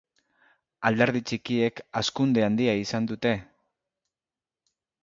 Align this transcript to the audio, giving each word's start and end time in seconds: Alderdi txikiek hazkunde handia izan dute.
Alderdi 0.89 1.21
txikiek 1.31 1.83
hazkunde 2.01 2.47
handia 2.47 2.77
izan 2.83 3.13
dute. 3.13 3.37